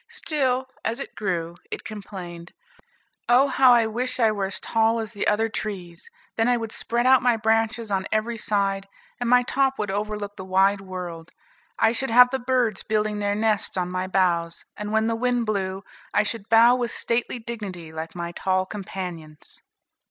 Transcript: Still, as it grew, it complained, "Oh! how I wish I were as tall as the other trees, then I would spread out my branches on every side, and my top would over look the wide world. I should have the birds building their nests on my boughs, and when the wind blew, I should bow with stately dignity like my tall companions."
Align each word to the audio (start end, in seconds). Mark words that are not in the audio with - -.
Still, 0.09 0.65
as 0.83 0.99
it 0.99 1.13
grew, 1.13 1.57
it 1.69 1.83
complained, 1.83 2.53
"Oh! 3.29 3.47
how 3.49 3.71
I 3.71 3.85
wish 3.85 4.19
I 4.19 4.31
were 4.31 4.47
as 4.47 4.59
tall 4.59 4.99
as 4.99 5.13
the 5.13 5.27
other 5.27 5.47
trees, 5.47 6.09
then 6.37 6.47
I 6.47 6.57
would 6.57 6.71
spread 6.71 7.05
out 7.05 7.21
my 7.21 7.37
branches 7.37 7.91
on 7.91 8.07
every 8.11 8.35
side, 8.35 8.87
and 9.19 9.29
my 9.29 9.43
top 9.43 9.77
would 9.77 9.91
over 9.91 10.17
look 10.17 10.37
the 10.37 10.43
wide 10.43 10.81
world. 10.81 11.29
I 11.77 11.91
should 11.91 12.09
have 12.09 12.31
the 12.31 12.39
birds 12.39 12.81
building 12.81 13.19
their 13.19 13.35
nests 13.35 13.77
on 13.77 13.91
my 13.91 14.07
boughs, 14.07 14.65
and 14.75 14.91
when 14.91 15.05
the 15.05 15.13
wind 15.15 15.45
blew, 15.45 15.83
I 16.15 16.23
should 16.23 16.49
bow 16.49 16.73
with 16.77 16.89
stately 16.89 17.37
dignity 17.37 17.91
like 17.93 18.15
my 18.15 18.31
tall 18.31 18.65
companions." 18.65 19.61